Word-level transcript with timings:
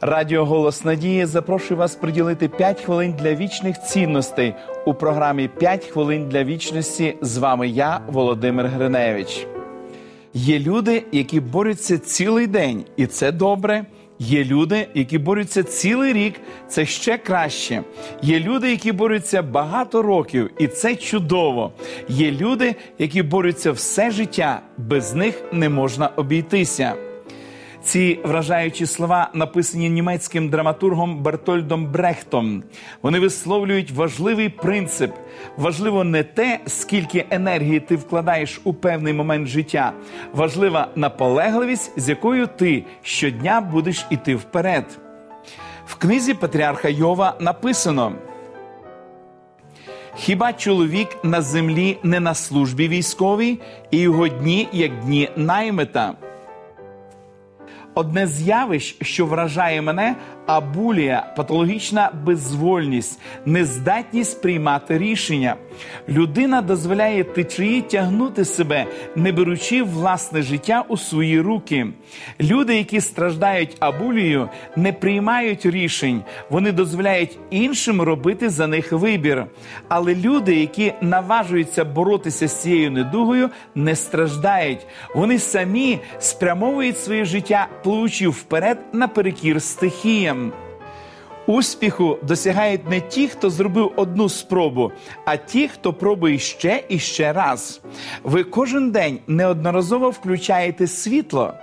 Радіо 0.00 0.44
Голос 0.44 0.84
Надії 0.84 1.26
запрошує 1.26 1.78
вас 1.78 1.94
приділити 1.94 2.48
5 2.48 2.80
хвилин 2.80 3.14
для 3.18 3.34
вічних 3.34 3.82
цінностей 3.82 4.54
у 4.86 4.94
програмі 4.94 5.50
«5 5.60 5.90
хвилин 5.90 6.28
для 6.28 6.44
вічності. 6.44 7.16
З 7.20 7.38
вами 7.38 7.68
я, 7.68 8.00
Володимир 8.06 8.66
Гриневич. 8.66 9.46
Є 10.34 10.58
люди, 10.58 11.04
які 11.12 11.40
борються 11.40 11.98
цілий 11.98 12.46
день, 12.46 12.84
і 12.96 13.06
це 13.06 13.32
добре. 13.32 13.84
Є 14.18 14.44
люди, 14.44 14.88
які 14.94 15.18
борються 15.18 15.62
цілий 15.62 16.12
рік, 16.12 16.34
це 16.68 16.86
ще 16.86 17.18
краще. 17.18 17.82
Є 18.22 18.40
люди, 18.40 18.70
які 18.70 18.92
борються 18.92 19.42
багато 19.42 20.02
років, 20.02 20.50
і 20.58 20.66
це 20.66 20.96
чудово. 20.96 21.72
Є 22.08 22.30
люди, 22.30 22.74
які 22.98 23.22
борються 23.22 23.72
все 23.72 24.10
життя, 24.10 24.60
без 24.78 25.14
них 25.14 25.42
не 25.52 25.68
можна 25.68 26.10
обійтися. 26.16 26.94
Ці 27.86 28.18
вражаючі 28.24 28.86
слова 28.86 29.30
написані 29.34 29.90
німецьким 29.90 30.48
драматургом 30.48 31.22
Бертольдом 31.22 31.86
Брехтом. 31.86 32.62
Вони 33.02 33.20
висловлюють 33.20 33.90
важливий 33.90 34.48
принцип. 34.48 35.12
Важливо 35.56 36.04
не 36.04 36.22
те, 36.22 36.60
скільки 36.66 37.24
енергії 37.30 37.80
ти 37.80 37.96
вкладаєш 37.96 38.60
у 38.64 38.74
певний 38.74 39.12
момент 39.12 39.48
життя. 39.48 39.92
Важлива 40.34 40.88
наполегливість, 40.96 42.00
з 42.00 42.08
якою 42.08 42.46
ти 42.46 42.84
щодня 43.02 43.60
будеш 43.60 44.06
іти 44.10 44.34
вперед. 44.34 44.98
В 45.86 45.94
книзі 45.94 46.34
Патріарха 46.34 46.88
Йова 46.88 47.34
написано. 47.40 48.12
Хіба 50.16 50.52
чоловік 50.52 51.08
на 51.22 51.42
землі 51.42 51.98
не 52.02 52.20
на 52.20 52.34
службі 52.34 52.88
військовій, 52.88 53.58
і 53.90 53.98
його 53.98 54.28
дні, 54.28 54.68
як 54.72 55.00
дні 55.00 55.30
наймита? 55.36 56.14
Одне 57.98 58.26
з 58.26 58.42
явищ, 58.42 58.96
що 59.02 59.26
вражає 59.26 59.82
мене, 59.82 60.16
абулія, 60.46 61.34
патологічна 61.36 62.10
безвольність, 62.24 63.20
нездатність 63.46 64.42
приймати 64.42 64.98
рішення. 64.98 65.56
Людина 66.08 66.62
дозволяє 66.62 67.24
течії 67.24 67.82
тягнути 67.82 68.44
себе, 68.44 68.86
не 69.16 69.32
беручи 69.32 69.82
власне 69.82 70.42
життя 70.42 70.84
у 70.88 70.96
свої 70.96 71.40
руки. 71.40 71.86
Люди, 72.40 72.76
які 72.76 73.00
страждають 73.00 73.76
абулією, 73.80 74.48
не 74.76 74.92
приймають 74.92 75.66
рішень, 75.66 76.22
вони 76.50 76.72
дозволяють 76.72 77.38
іншим 77.50 78.02
робити 78.02 78.48
за 78.48 78.66
них 78.66 78.92
вибір. 78.92 79.46
Але 79.88 80.14
люди, 80.14 80.56
які 80.56 80.92
наважуються 81.00 81.84
боротися 81.84 82.48
з 82.48 82.62
цією 82.62 82.90
недугою, 82.90 83.50
не 83.74 83.96
страждають. 83.96 84.86
Вони 85.14 85.38
самі 85.38 85.98
спрямовують 86.18 86.98
своє 86.98 87.24
життя, 87.24 87.68
пливучи 87.82 88.28
вперед 88.28 88.78
наперекір 88.92 89.62
стихіям. 89.62 90.52
Успіху 91.46 92.18
досягають 92.22 92.90
не 92.90 93.00
ті, 93.00 93.28
хто 93.28 93.50
зробив 93.50 93.92
одну 93.96 94.28
спробу, 94.28 94.92
а 95.24 95.36
ті, 95.36 95.68
хто 95.68 95.92
пробує 95.92 96.38
ще 96.38 96.84
і 96.88 96.98
ще 96.98 97.32
раз. 97.32 97.80
Ви 98.24 98.44
кожен 98.44 98.90
день 98.90 99.18
неодноразово 99.26 100.10
включаєте 100.10 100.86
світло. 100.86 101.54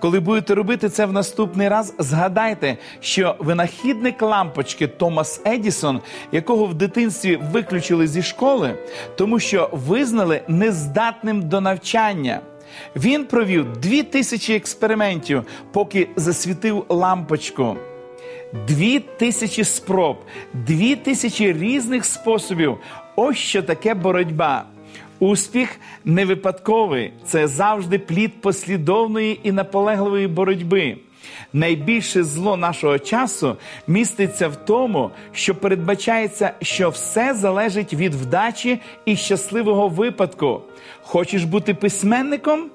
Коли 0.00 0.20
будете 0.20 0.54
робити 0.54 0.88
це 0.88 1.06
в 1.06 1.12
наступний 1.12 1.68
раз, 1.68 1.94
згадайте, 1.98 2.76
що 3.00 3.36
винахідник 3.38 4.22
лампочки 4.22 4.86
Томас 4.86 5.40
Едісон, 5.46 6.00
якого 6.32 6.66
в 6.66 6.74
дитинстві 6.74 7.38
виключили 7.52 8.06
зі 8.06 8.22
школи, 8.22 8.74
тому 9.16 9.38
що 9.38 9.70
визнали 9.72 10.40
нездатним 10.48 11.42
до 11.42 11.60
навчання. 11.60 12.40
Він 12.96 13.24
провів 13.24 13.72
дві 13.72 14.02
тисячі 14.02 14.54
експериментів, 14.54 15.44
поки 15.72 16.08
засвітив 16.16 16.84
лампочку. 16.88 17.76
Дві 18.52 19.00
тисячі 19.00 19.64
спроб, 19.64 20.16
дві 20.54 20.96
тисячі 20.96 21.52
різних 21.52 22.04
способів. 22.04 22.78
Ось 23.16 23.36
що 23.36 23.62
таке 23.62 23.94
боротьба. 23.94 24.64
Успіх 25.18 25.80
не 26.04 26.24
випадковий, 26.24 27.12
це 27.26 27.48
завжди 27.48 27.98
плід 27.98 28.40
послідовної 28.40 29.40
і 29.42 29.52
наполегливої 29.52 30.26
боротьби. 30.26 30.96
Найбільше 31.52 32.24
зло 32.24 32.56
нашого 32.56 32.98
часу 32.98 33.56
міститься 33.86 34.48
в 34.48 34.56
тому, 34.56 35.10
що 35.32 35.54
передбачається, 35.54 36.52
що 36.62 36.90
все 36.90 37.34
залежить 37.34 37.94
від 37.94 38.14
вдачі 38.14 38.78
і 39.04 39.16
щасливого 39.16 39.88
випадку. 39.88 40.62
Хочеш 41.02 41.44
бути 41.44 41.74
письменником? 41.74 42.70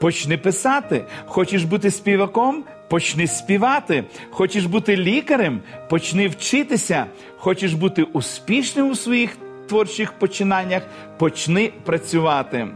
Почни 0.00 0.38
писати. 0.38 1.04
Хочеш 1.26 1.64
бути 1.64 1.90
співаком? 1.90 2.64
Почни 2.88 3.26
співати. 3.26 4.04
Хочеш 4.30 4.64
бути 4.64 4.96
лікарем? 4.96 5.60
Почни 5.88 6.28
вчитися. 6.28 7.06
Хочеш 7.36 7.74
бути 7.74 8.02
успішним 8.02 8.90
у 8.90 8.94
своїх 8.94 9.36
творчих 9.68 10.12
починаннях? 10.12 10.82
Почни 11.18 11.72
працювати. 11.84 12.68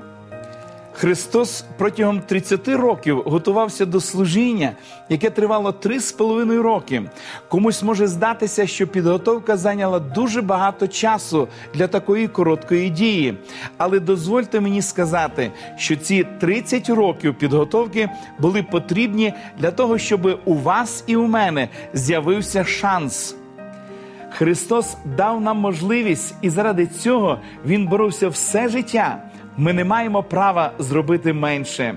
Христос 0.92 1.64
протягом 1.78 2.20
30 2.20 2.68
років 2.68 3.22
готувався 3.26 3.86
до 3.86 4.00
служіння, 4.00 4.72
яке 5.08 5.30
тривало 5.30 5.70
3,5 5.70 6.62
роки. 6.62 7.02
Комусь 7.48 7.82
може 7.82 8.06
здатися, 8.06 8.66
що 8.66 8.86
підготовка 8.86 9.56
зайняла 9.56 9.98
дуже 9.98 10.42
багато 10.42 10.88
часу 10.88 11.48
для 11.74 11.86
такої 11.86 12.28
короткої 12.28 12.90
дії. 12.90 13.38
Але 13.76 14.00
дозвольте 14.00 14.60
мені 14.60 14.82
сказати, 14.82 15.52
що 15.76 15.96
ці 15.96 16.26
30 16.40 16.88
років 16.88 17.34
підготовки 17.34 18.08
були 18.38 18.62
потрібні 18.62 19.34
для 19.58 19.70
того, 19.70 19.98
щоб 19.98 20.40
у 20.44 20.54
вас 20.54 21.04
і 21.06 21.16
у 21.16 21.26
мене 21.26 21.68
з'явився 21.94 22.64
шанс. 22.64 23.36
Христос 24.30 24.96
дав 25.16 25.40
нам 25.40 25.56
можливість, 25.56 26.34
і 26.42 26.50
заради 26.50 26.86
цього 26.86 27.38
Він 27.66 27.86
боровся 27.86 28.28
все 28.28 28.68
життя. 28.68 29.31
Ми 29.56 29.72
не 29.72 29.84
маємо 29.84 30.22
права 30.22 30.72
зробити 30.78 31.32
менше. 31.32 31.94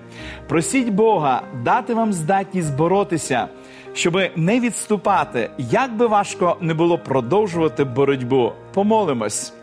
Просіть 0.48 0.90
Бога 0.90 1.42
дати 1.64 1.94
вам 1.94 2.14
здатність 2.14 2.76
боротися, 2.76 3.48
щоби 3.94 4.32
не 4.36 4.60
відступати, 4.60 5.50
як 5.58 5.98
би 5.98 6.08
важко 6.08 6.58
не 6.62 6.74
було 6.74 6.98
продовжувати 6.98 7.84
боротьбу. 7.84 8.52
Помолимось, 8.74 9.54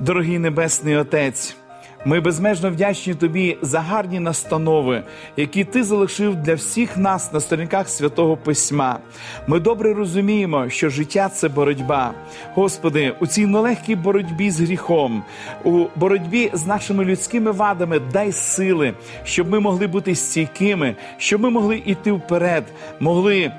дорогий 0.00 0.38
Небесний 0.38 0.96
Отець. 0.96 1.56
Ми 2.04 2.20
безмежно 2.20 2.70
вдячні 2.70 3.14
тобі 3.14 3.56
за 3.62 3.80
гарні 3.80 4.20
настанови, 4.20 5.02
які 5.36 5.64
ти 5.64 5.84
залишив 5.84 6.36
для 6.36 6.54
всіх 6.54 6.96
нас 6.96 7.32
на 7.32 7.40
сторінках 7.40 7.88
святого 7.88 8.36
письма. 8.36 8.98
Ми 9.46 9.60
добре 9.60 9.94
розуміємо, 9.94 10.68
що 10.68 10.88
життя 10.88 11.28
це 11.28 11.48
боротьба. 11.48 12.14
Господи, 12.54 13.14
у 13.20 13.26
цій 13.26 13.46
нелегкій 13.46 13.94
боротьбі 13.94 14.50
з 14.50 14.60
гріхом, 14.60 15.22
у 15.64 15.84
боротьбі 15.96 16.50
з 16.52 16.66
нашими 16.66 17.04
людськими 17.04 17.50
вадами 17.50 18.00
дай 18.12 18.32
сили, 18.32 18.94
щоб 19.24 19.50
ми 19.50 19.60
могли 19.60 19.86
бути 19.86 20.14
стійкими, 20.14 20.96
щоб 21.16 21.40
ми 21.40 21.50
могли 21.50 21.76
йти 21.76 22.12
вперед, 22.12 22.64
могли 23.00 23.52